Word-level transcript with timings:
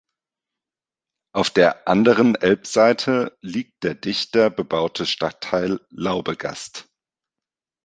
Auf 1.31 1.51
der 1.51 1.87
anderen 1.87 2.33
Elbseite 2.33 3.37
liegt 3.41 3.83
der 3.83 3.93
dichter 3.93 4.49
bebaute 4.49 5.05
Stadtteil 5.05 5.79
Laubegast. 5.91 6.89